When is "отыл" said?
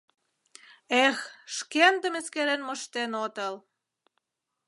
3.25-3.55